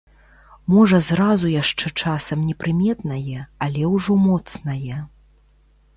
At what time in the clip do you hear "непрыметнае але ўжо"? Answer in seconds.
2.49-4.19